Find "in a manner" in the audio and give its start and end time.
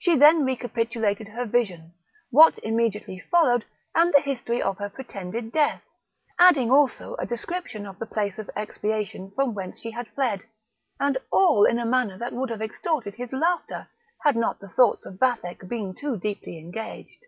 11.64-12.18